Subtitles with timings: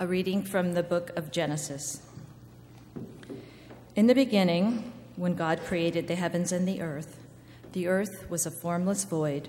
[0.00, 2.02] A reading from the book of Genesis.
[3.96, 7.16] In the beginning, when God created the heavens and the earth,
[7.72, 9.48] the earth was a formless void,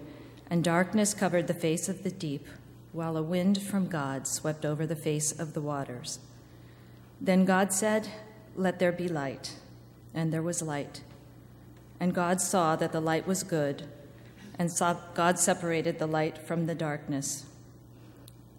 [0.49, 2.47] and darkness covered the face of the deep,
[2.93, 6.17] while a wind from God swept over the face of the waters.
[7.21, 8.07] Then God said,
[8.55, 9.53] Let there be light.
[10.15, 11.03] And there was light.
[11.99, 13.83] And God saw that the light was good,
[14.57, 14.71] and
[15.13, 17.45] God separated the light from the darkness.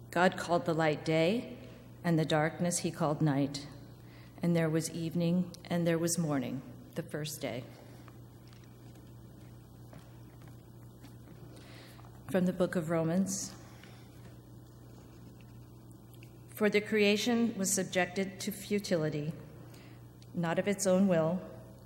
[0.09, 1.57] God called the light day,
[2.03, 3.67] and the darkness he called night.
[4.43, 6.61] And there was evening, and there was morning,
[6.95, 7.63] the first day.
[12.29, 13.51] From the book of Romans.
[16.49, 19.33] For the creation was subjected to futility,
[20.33, 21.41] not of its own will,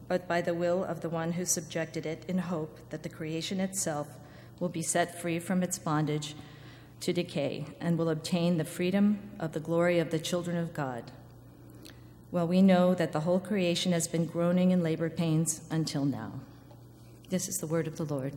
[0.07, 3.59] but by the will of the one who subjected it, in hope that the creation
[3.59, 4.07] itself
[4.59, 6.35] will be set free from its bondage
[7.05, 11.11] to decay and will obtain the freedom of the glory of the children of God.
[12.31, 16.31] Well, we know that the whole creation has been groaning in labor pains until now.
[17.29, 18.33] This is the word of the Lord.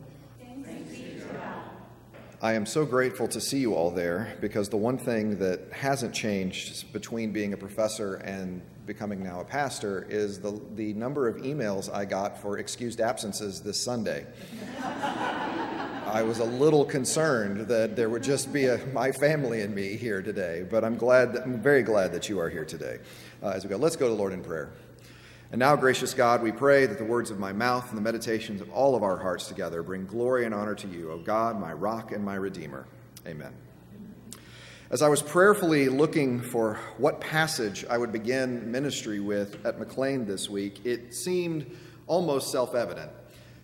[2.43, 6.13] I am so grateful to see you all there because the one thing that hasn't
[6.13, 11.37] changed between being a professor and becoming now a pastor is the, the number of
[11.37, 14.27] emails I got for excused absences this Sunday.
[16.11, 19.95] I was a little concerned that there would just be a, my family and me
[19.95, 22.97] here today, but I'm glad, I'm very glad that you are here today.
[23.43, 24.71] Uh, as we go, let's go to the Lord in prayer.
[25.51, 28.59] And now, gracious God, we pray that the words of my mouth and the meditations
[28.59, 31.73] of all of our hearts together bring glory and honor to you, O God, my
[31.73, 32.87] rock and my redeemer.
[33.27, 33.53] Amen.
[34.89, 40.25] As I was prayerfully looking for what passage I would begin ministry with at McLean
[40.25, 41.69] this week, it seemed
[42.07, 43.11] almost self evident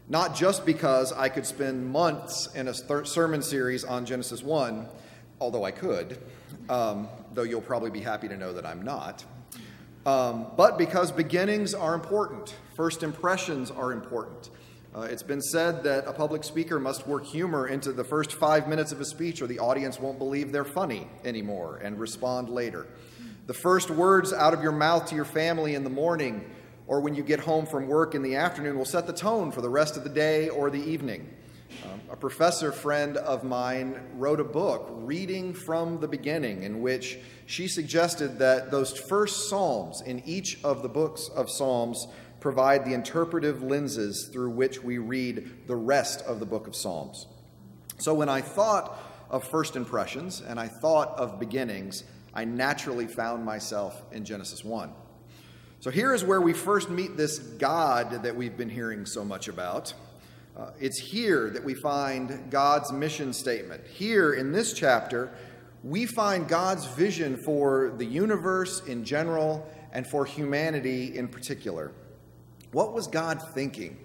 [0.07, 4.87] not just because I could spend months in a sermon series on Genesis 1,
[5.39, 6.19] although I could,
[6.69, 9.25] um, though you'll probably be happy to know that I'm not,
[10.05, 14.51] um, but because beginnings are important, first impressions are important.
[14.95, 18.67] Uh, it's been said that a public speaker must work humor into the first five
[18.67, 22.87] minutes of a speech, or the audience won't believe they're funny anymore and respond later.
[23.47, 26.49] The first words out of your mouth to your family in the morning
[26.87, 29.61] or when you get home from work in the afternoon will set the tone for
[29.61, 31.29] the rest of the day or the evening.
[31.83, 37.17] Um, a professor friend of mine wrote a book, Reading from the Beginning, in which
[37.47, 42.07] she suggested that those first Psalms in each of the books of Psalms
[42.39, 47.27] provide the interpretive lenses through which we read the rest of the book of Psalms.
[47.97, 52.03] So when I thought of first impressions and I thought of beginnings,
[52.33, 54.91] I naturally found myself in Genesis 1.
[55.85, 59.47] So here is where we first meet this God that we've been hearing so much
[59.47, 59.93] about.
[60.57, 63.85] Uh, it's here that we find God's mission statement.
[63.85, 65.29] Here in this chapter,
[65.83, 71.91] we find God's vision for the universe in general and for humanity in particular.
[72.71, 73.95] What was God thinking?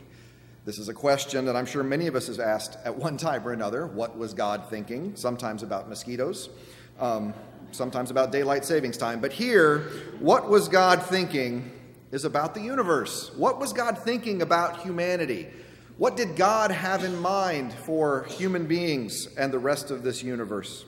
[0.67, 3.49] This is a question that I'm sure many of us has asked at one time
[3.49, 3.87] or another.
[3.87, 5.17] What was God thinking?
[5.17, 6.51] Sometimes about mosquitoes.
[6.99, 7.33] Um,
[7.73, 9.21] sometimes about daylight savings time.
[9.21, 11.71] But here, what was God thinking
[12.13, 13.31] is about the universe.
[13.37, 15.49] What was God thinking about humanity?
[15.97, 20.85] What did God have in mind for human beings and the rest of this universe?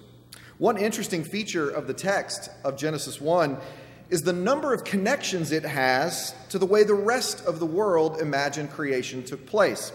[0.58, 3.58] One interesting feature of the text of Genesis 1
[4.10, 8.20] is the number of connections it has to the way the rest of the world
[8.20, 9.92] imagined creation took place.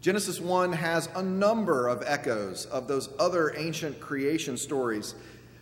[0.00, 5.14] Genesis 1 has a number of echoes of those other ancient creation stories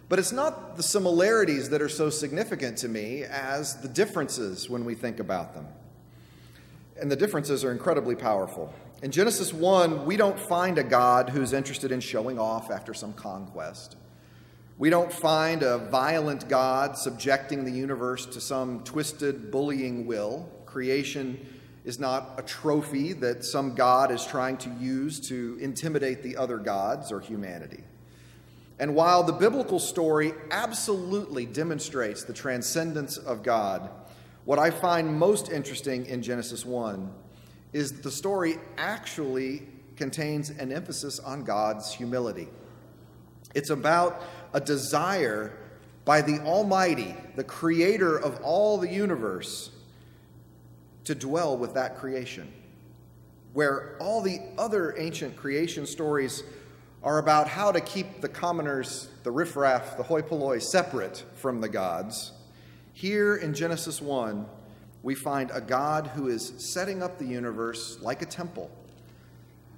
[0.08, 4.84] but it's not the similarities that are so significant to me as the differences when
[4.84, 5.66] we think about them.
[7.00, 8.72] And the differences are incredibly powerful.
[9.02, 13.12] In Genesis 1, we don't find a God who's interested in showing off after some
[13.12, 13.96] conquest.
[14.78, 20.48] We don't find a violent God subjecting the universe to some twisted, bullying will.
[20.66, 21.46] Creation
[21.84, 26.58] is not a trophy that some God is trying to use to intimidate the other
[26.58, 27.84] gods or humanity.
[28.78, 33.88] And while the biblical story absolutely demonstrates the transcendence of God,
[34.44, 37.10] what I find most interesting in Genesis 1
[37.72, 39.62] is that the story actually
[39.96, 42.48] contains an emphasis on God's humility.
[43.54, 44.22] It's about
[44.52, 45.52] a desire
[46.04, 49.70] by the Almighty, the creator of all the universe,
[51.04, 52.52] to dwell with that creation.
[53.52, 56.42] Where all the other ancient creation stories
[57.04, 61.68] are about how to keep the commoners, the riffraff, the hoi polloi separate from the
[61.68, 62.32] gods.
[62.94, 64.46] Here in Genesis 1,
[65.02, 68.70] we find a God who is setting up the universe like a temple.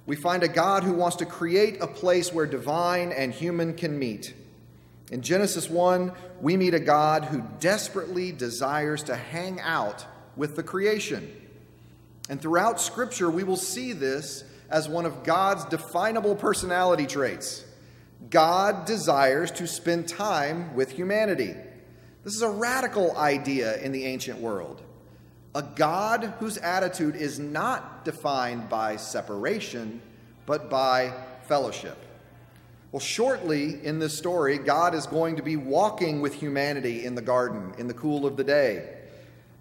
[0.07, 3.99] We find a God who wants to create a place where divine and human can
[3.99, 4.33] meet.
[5.11, 10.07] In Genesis 1, we meet a God who desperately desires to hang out
[10.37, 11.29] with the creation.
[12.29, 17.65] And throughout Scripture, we will see this as one of God's definable personality traits.
[18.31, 21.55] God desires to spend time with humanity.
[22.25, 24.83] This is a radical idea in the ancient world.
[25.55, 30.03] A God whose attitude is not defined by separation,
[30.45, 31.15] but by
[31.47, 31.97] fellowship.
[32.93, 37.23] Well, shortly in this story, God is going to be walking with humanity in the
[37.23, 38.89] garden in the cool of the day.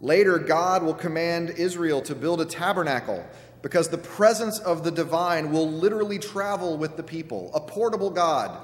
[0.02, 3.26] Later, God will command Israel to build a tabernacle
[3.66, 8.56] because the presence of the divine will literally travel with the people, a portable God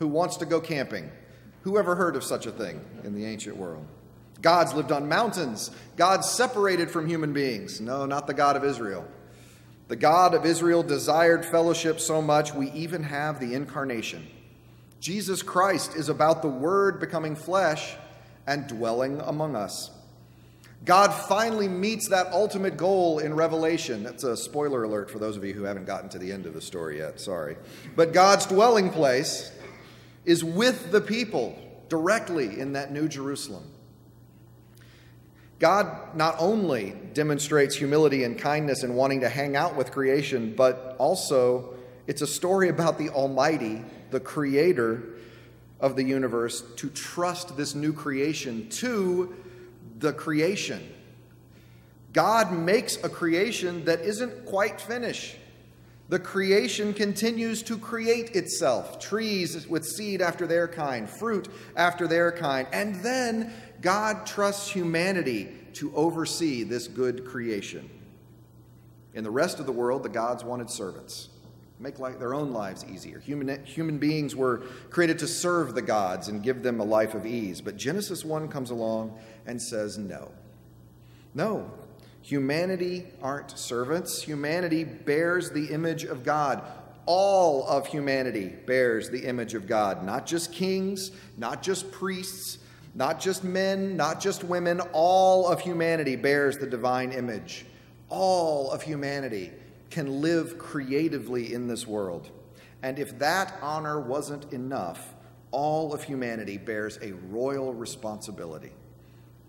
[0.00, 1.08] who wants to go camping.
[1.62, 3.86] Who ever heard of such a thing in the ancient world?
[4.42, 5.70] Gods lived on mountains.
[5.94, 7.80] Gods separated from human beings.
[7.80, 9.06] No, not the God of Israel.
[9.86, 14.26] The God of Israel desired fellowship so much, we even have the incarnation.
[14.98, 17.94] Jesus Christ is about the Word becoming flesh
[18.48, 19.92] and dwelling among us.
[20.84, 24.02] God finally meets that ultimate goal in Revelation.
[24.02, 26.54] That's a spoiler alert for those of you who haven't gotten to the end of
[26.54, 27.56] the story yet, sorry.
[27.96, 29.52] But God's dwelling place
[30.24, 33.64] is with the people directly in that New Jerusalem.
[35.58, 40.96] God not only demonstrates humility and kindness in wanting to hang out with creation, but
[40.98, 41.74] also
[42.06, 45.02] it's a story about the Almighty, the Creator
[45.78, 49.34] of the universe, to trust this new creation to
[50.00, 50.86] the creation.
[52.12, 55.36] God makes a creation that isn't quite finished.
[56.08, 62.32] The creation continues to create itself trees with seed after their kind, fruit after their
[62.32, 62.66] kind.
[62.72, 67.88] And then God trusts humanity to oversee this good creation.
[69.14, 71.28] In the rest of the world, the gods wanted servants,
[71.80, 73.18] make their own lives easier.
[73.18, 74.58] Human, human beings were
[74.90, 77.60] created to serve the gods and give them a life of ease.
[77.60, 80.30] But Genesis 1 comes along and says, no.
[81.32, 81.70] No,
[82.22, 84.22] Humanity aren't servants.
[84.22, 86.62] Humanity bears the image of God.
[87.06, 92.58] All of humanity bears the image of God, not just kings, not just priests,
[92.94, 94.80] not just men, not just women.
[94.92, 97.64] All of humanity bears the divine image.
[98.10, 99.50] All of humanity
[99.90, 102.30] can live creatively in this world.
[102.82, 105.14] And if that honor wasn't enough,
[105.50, 108.72] all of humanity bears a royal responsibility.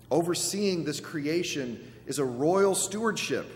[0.10, 3.50] Overseeing this creation is a royal stewardship.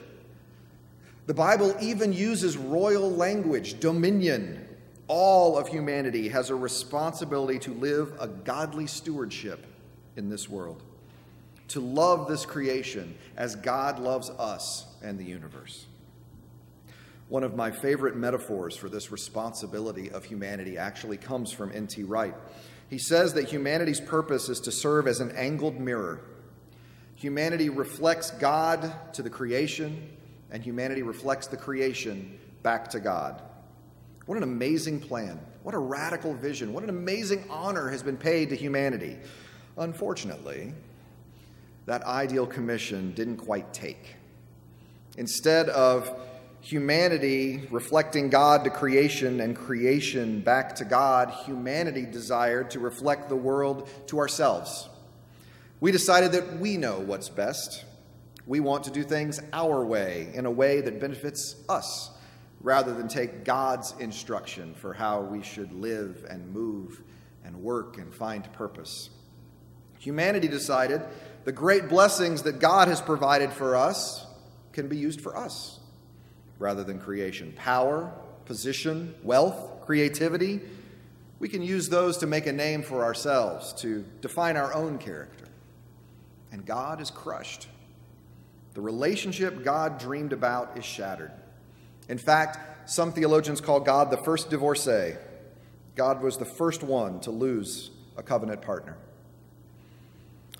[1.25, 4.65] The Bible even uses royal language, dominion.
[5.07, 9.65] All of humanity has a responsibility to live a godly stewardship
[10.15, 10.81] in this world,
[11.69, 15.85] to love this creation as God loves us and the universe.
[17.27, 22.03] One of my favorite metaphors for this responsibility of humanity actually comes from N.T.
[22.03, 22.35] Wright.
[22.89, 26.21] He says that humanity's purpose is to serve as an angled mirror
[27.15, 30.09] Humanity reflects God to the creation,
[30.51, 33.41] and humanity reflects the creation back to God.
[34.25, 35.39] What an amazing plan.
[35.63, 36.73] What a radical vision.
[36.73, 39.17] What an amazing honor has been paid to humanity.
[39.77, 40.73] Unfortunately,
[41.85, 44.15] that ideal commission didn't quite take.
[45.17, 46.11] Instead of
[46.65, 53.35] humanity reflecting God to creation and creation back to God, humanity desired to reflect the
[53.35, 54.89] world to ourselves.
[55.79, 57.85] We decided that we know what's best.
[58.47, 62.09] We want to do things our way, in a way that benefits us,
[62.61, 67.03] rather than take God's instruction for how we should live and move
[67.43, 69.11] and work and find purpose.
[69.99, 71.03] Humanity decided
[71.43, 74.25] the great blessings that God has provided for us
[74.73, 75.79] can be used for us
[76.59, 77.53] rather than creation.
[77.55, 78.11] Power,
[78.45, 80.61] position, wealth, creativity,
[81.39, 85.45] we can use those to make a name for ourselves, to define our own character
[86.55, 87.67] and God is crushed.
[88.75, 91.33] The relationship God dreamed about is shattered.
[92.07, 95.15] In fact, some theologians call God the first divorcee.
[95.97, 98.95] God was the first one to lose a covenant partner.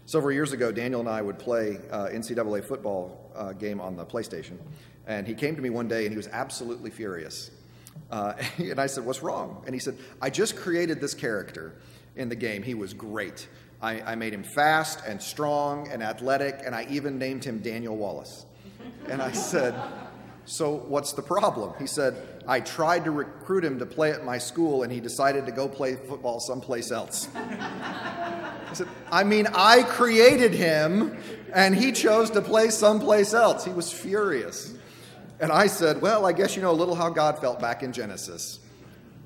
[0.07, 4.05] Several years ago, Daniel and I would play uh, NCAA football uh, game on the
[4.05, 4.57] PlayStation,
[5.07, 7.49] and he came to me one day and he was absolutely furious.
[8.11, 9.63] Uh, and I said, What's wrong?
[9.65, 11.73] And he said, I just created this character
[12.15, 12.61] in the game.
[12.61, 13.47] He was great.
[13.81, 17.95] I, I made him fast and strong and athletic, and I even named him Daniel
[17.95, 18.45] Wallace.
[19.09, 19.73] And I said,
[20.45, 21.73] So what's the problem?
[21.79, 22.15] He said,
[22.47, 25.67] I tried to recruit him to play at my school, and he decided to go
[25.67, 27.27] play football someplace else.
[27.35, 31.17] I said, I mean, I created him,
[31.53, 33.65] and he chose to play someplace else.
[33.65, 34.75] He was furious.
[35.39, 37.91] And I said, Well, I guess you know a little how God felt back in
[37.91, 38.59] Genesis.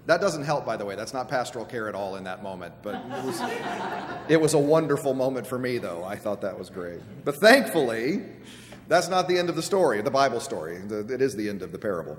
[0.05, 0.95] That doesn't help, by the way.
[0.95, 2.73] That's not pastoral care at all in that moment.
[2.81, 3.41] But it was,
[4.29, 6.03] it was a wonderful moment for me, though.
[6.03, 6.99] I thought that was great.
[7.23, 8.23] But thankfully,
[8.89, 10.77] that's not the end of the story, the Bible story.
[10.77, 12.17] It is the end of the parable.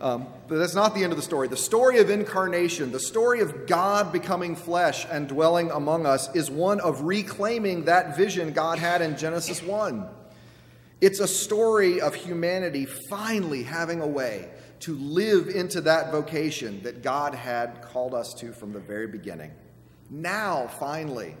[0.00, 1.48] Um, but that's not the end of the story.
[1.48, 6.48] The story of incarnation, the story of God becoming flesh and dwelling among us, is
[6.48, 10.06] one of reclaiming that vision God had in Genesis 1.
[11.00, 14.48] It's a story of humanity finally having a way
[14.78, 19.50] to live into that vocation that God had called us to from the very beginning.
[20.08, 21.34] Now, finally,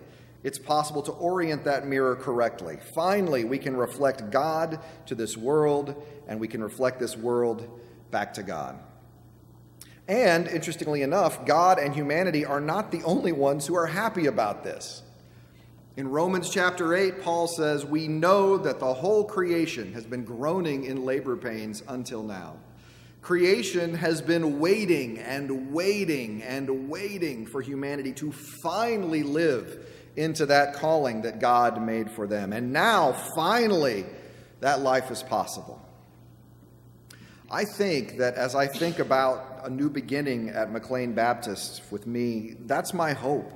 [0.44, 2.78] it's possible to orient that mirror correctly.
[2.94, 7.80] Finally, we can reflect God to this world, and we can reflect this world
[8.10, 8.78] back to God.
[10.08, 14.64] And interestingly enough, God and humanity are not the only ones who are happy about
[14.64, 15.02] this.
[15.96, 20.84] In Romans chapter 8, Paul says, We know that the whole creation has been groaning
[20.84, 22.56] in labor pains until now.
[23.20, 30.74] Creation has been waiting and waiting and waiting for humanity to finally live into that
[30.74, 32.52] calling that God made for them.
[32.52, 34.04] And now, finally,
[34.60, 35.80] that life is possible.
[37.50, 42.56] I think that as I think about a new beginning at McLean Baptist with me,
[42.60, 43.52] that's my hope.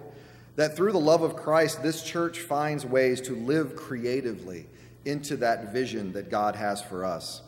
[0.57, 4.67] That through the love of Christ, this church finds ways to live creatively
[5.05, 7.43] into that vision that God has for us.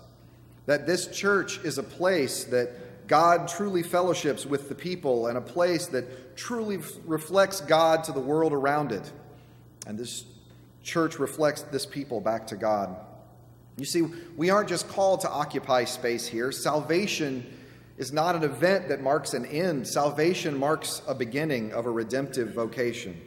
[0.66, 2.70] That this church is a place that
[3.08, 8.20] God truly fellowships with the people and a place that truly reflects God to the
[8.20, 9.10] world around it.
[9.86, 10.24] And this
[10.82, 12.96] church reflects this people back to God.
[13.78, 14.02] You see,
[14.36, 16.52] we aren't just called to occupy space here.
[16.52, 17.46] Salvation
[17.96, 22.52] is not an event that marks an end, salvation marks a beginning of a redemptive
[22.52, 23.20] vocation.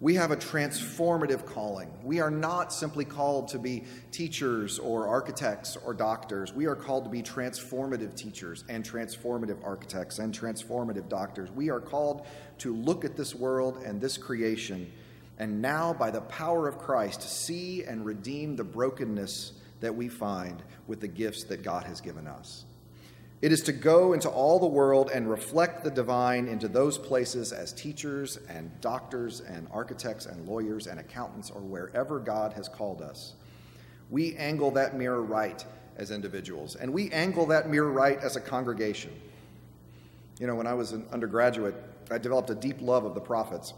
[0.00, 1.90] We have a transformative calling.
[2.04, 6.52] We are not simply called to be teachers or architects or doctors.
[6.52, 11.50] We are called to be transformative teachers and transformative architects and transformative doctors.
[11.50, 12.26] We are called
[12.58, 14.92] to look at this world and this creation
[15.38, 20.62] and now, by the power of Christ, see and redeem the brokenness that we find
[20.88, 22.64] with the gifts that God has given us.
[23.40, 27.52] It is to go into all the world and reflect the divine into those places
[27.52, 33.00] as teachers and doctors and architects and lawyers and accountants or wherever God has called
[33.00, 33.34] us.
[34.10, 35.64] We angle that mirror right
[35.96, 39.12] as individuals, and we angle that mirror right as a congregation.
[40.40, 41.74] You know, when I was an undergraduate,
[42.10, 43.72] I developed a deep love of the prophets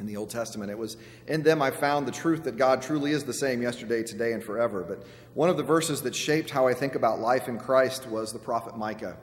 [0.00, 0.70] in the Old Testament.
[0.70, 0.96] It was
[1.28, 4.42] in them I found the truth that God truly is the same yesterday, today, and
[4.42, 4.82] forever.
[4.82, 8.32] But one of the verses that shaped how I think about life in Christ was
[8.32, 9.16] the prophet Micah.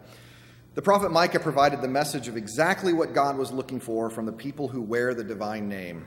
[0.73, 4.31] The prophet Micah provided the message of exactly what God was looking for from the
[4.31, 6.05] people who wear the divine name.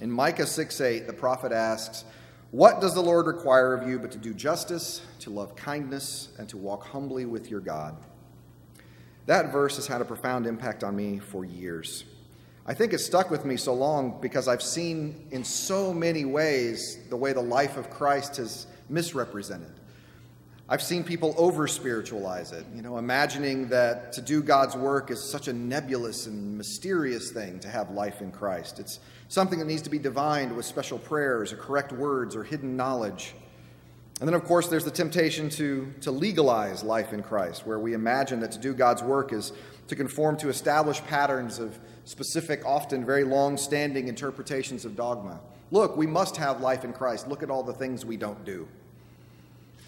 [0.00, 2.04] In Micah 6 8, the prophet asks,
[2.52, 6.48] What does the Lord require of you but to do justice, to love kindness, and
[6.50, 7.96] to walk humbly with your God?
[9.26, 12.04] That verse has had a profound impact on me for years.
[12.68, 16.98] I think it stuck with me so long because I've seen in so many ways
[17.10, 19.70] the way the life of Christ is misrepresented.
[20.68, 25.22] I've seen people over spiritualize it, you know, imagining that to do God's work is
[25.22, 28.80] such a nebulous and mysterious thing to have life in Christ.
[28.80, 32.76] It's something that needs to be divined with special prayers or correct words or hidden
[32.76, 33.34] knowledge.
[34.18, 37.92] And then, of course, there's the temptation to, to legalize life in Christ, where we
[37.92, 39.52] imagine that to do God's work is
[39.86, 45.40] to conform to established patterns of specific, often very long standing interpretations of dogma.
[45.70, 47.28] Look, we must have life in Christ.
[47.28, 48.66] Look at all the things we don't do.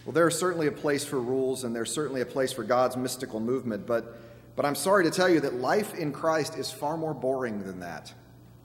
[0.04, 2.96] Well, there is certainly a place for rules, and there's certainly a place for God's
[2.96, 4.20] mystical movement, but,
[4.56, 7.80] but I'm sorry to tell you that life in Christ is far more boring than
[7.80, 8.12] that.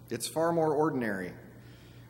[0.10, 1.31] It's far more ordinary.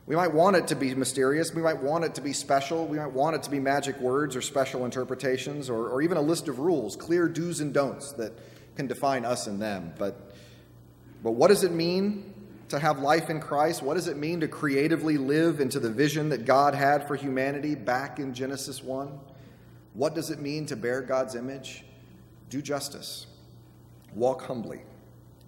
[0.06, 1.54] We might want it to be mysterious.
[1.54, 2.86] We might want it to be special.
[2.86, 6.22] We might want it to be magic words or special interpretations or, or even a
[6.22, 8.32] list of rules, clear do's and don'ts that
[8.76, 9.94] can define us and them.
[9.98, 10.33] But
[11.24, 12.34] but what does it mean
[12.68, 13.82] to have life in Christ?
[13.82, 17.74] What does it mean to creatively live into the vision that God had for humanity
[17.74, 19.10] back in Genesis 1?
[19.94, 21.84] What does it mean to bear God's image?
[22.50, 23.26] Do justice,
[24.14, 24.82] walk humbly,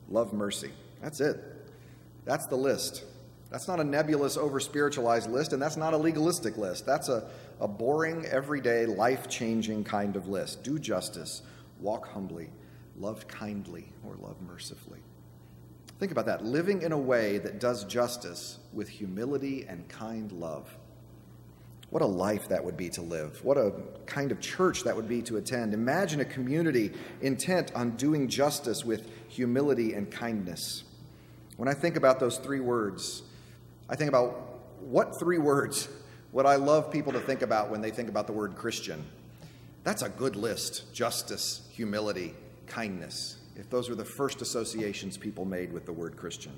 [0.08, 0.70] love mercy.
[1.02, 1.44] That's it.
[2.24, 3.04] That's the list.
[3.50, 6.86] That's not a nebulous, over spiritualized list, and that's not a legalistic list.
[6.86, 7.28] That's a,
[7.60, 10.64] a boring, everyday, life changing kind of list.
[10.64, 11.42] Do justice,
[11.80, 12.48] walk humbly,
[12.98, 15.00] love kindly, or love mercifully.
[15.98, 20.76] Think about that living in a way that does justice with humility and kind love.
[21.90, 23.42] What a life that would be to live.
[23.44, 23.72] What a
[24.06, 25.72] kind of church that would be to attend.
[25.72, 30.82] Imagine a community intent on doing justice with humility and kindness.
[31.56, 33.22] When I think about those three words,
[33.88, 35.88] I think about what three words
[36.32, 39.02] would I love people to think about when they think about the word Christian?
[39.84, 42.34] That's a good list justice, humility,
[42.66, 43.36] kindness.
[43.56, 46.52] If those were the first associations people made with the word Christian.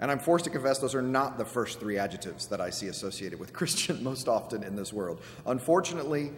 [0.00, 2.88] And I'm forced to confess those are not the first three adjectives that I see
[2.88, 5.20] associated with Christian most often in this world.
[5.46, 6.32] Unfortunately,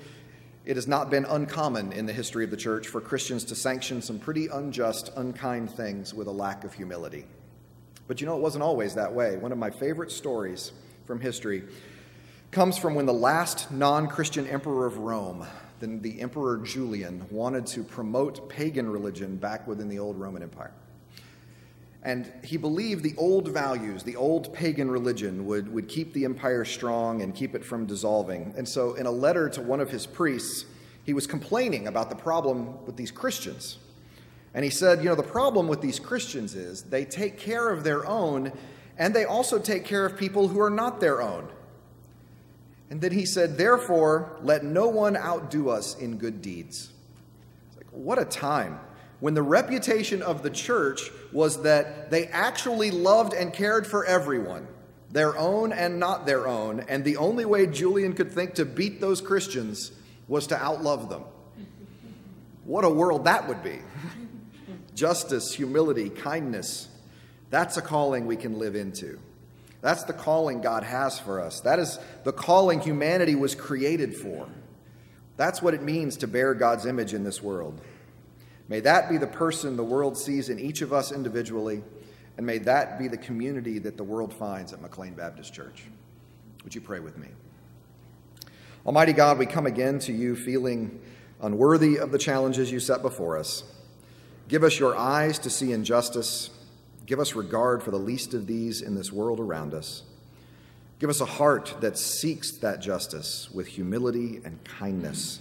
[0.64, 4.02] it has not been uncommon in the history of the church for Christians to sanction
[4.02, 7.26] some pretty unjust, unkind things with a lack of humility.
[8.06, 9.37] But you know, it wasn't always that way.
[9.37, 10.73] One of my favorite stories
[11.06, 11.64] from history
[12.50, 15.47] comes from when the last non Christian emperor of Rome,
[15.80, 20.72] then the Emperor Julian, wanted to promote pagan religion back within the old Roman Empire.
[22.02, 26.64] And he believed the old values, the old pagan religion, would, would keep the empire
[26.64, 28.54] strong and keep it from dissolving.
[28.56, 30.64] And so, in a letter to one of his priests,
[31.04, 33.78] he was complaining about the problem with these Christians.
[34.54, 37.84] And he said, You know, the problem with these Christians is they take care of
[37.84, 38.52] their own,
[38.96, 41.49] and they also take care of people who are not their own.
[42.90, 46.90] And then he said, Therefore, let no one outdo us in good deeds.
[47.68, 48.80] It's like, what a time
[49.20, 54.66] when the reputation of the church was that they actually loved and cared for everyone,
[55.11, 59.00] their own and not their own, and the only way Julian could think to beat
[59.00, 59.92] those Christians
[60.26, 61.25] was to outlove them.
[62.64, 63.78] What a world that would be!
[64.94, 66.88] Justice, humility, kindness.
[67.50, 69.18] That's a calling we can live into.
[69.80, 71.60] That's the calling God has for us.
[71.60, 74.49] That is the calling humanity was created for.
[75.37, 77.80] That's what it means to bear God's image in this world.
[78.68, 81.82] May that be the person the world sees in each of us individually,
[82.37, 85.84] and may that be the community that the world finds at McLean Baptist Church.
[86.62, 87.28] Would you pray with me?
[88.84, 91.00] Almighty God, we come again to you feeling
[91.40, 93.64] unworthy of the challenges you set before us.
[94.46, 96.50] Give us your eyes to see injustice.
[97.10, 100.04] Give us regard for the least of these in this world around us.
[101.00, 105.40] Give us a heart that seeks that justice with humility and kindness.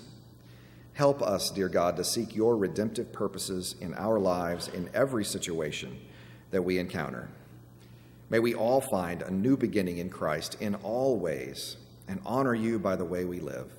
[0.94, 6.00] Help us, dear God, to seek your redemptive purposes in our lives in every situation
[6.50, 7.30] that we encounter.
[8.32, 12.80] May we all find a new beginning in Christ in all ways and honor you
[12.80, 13.72] by the way we live.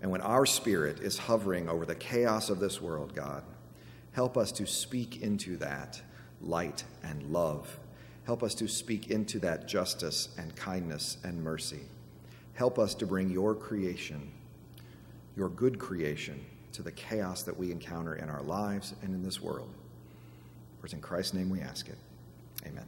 [0.00, 3.42] And when our spirit is hovering over the chaos of this world, God,
[4.12, 6.00] help us to speak into that
[6.40, 7.78] light and love.
[8.24, 11.80] Help us to speak into that justice and kindness and mercy.
[12.54, 14.32] Help us to bring your creation
[15.38, 19.40] your good creation to the chaos that we encounter in our lives and in this
[19.40, 19.72] world.
[20.80, 21.96] For it's in Christ's name we ask it.
[22.66, 22.84] Amen.